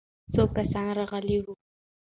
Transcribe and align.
څو 0.33 0.41
کسان 0.55 0.87
راغلي 0.97 1.37
وو؟ 1.43 1.53